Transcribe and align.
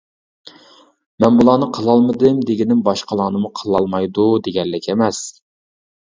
مەن 1.23 1.35
بۇلارنى 1.41 1.67
قىلالمىدىم 1.79 2.39
دېگىنىم 2.51 2.81
باشقىلارنىمۇ 2.89 3.53
قىلالمايدۇ 3.61 4.27
دېگەنلىك 4.49 4.91
ئەمەس. 4.95 5.23